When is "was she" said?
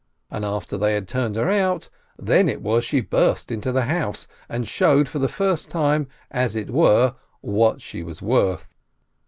2.63-3.01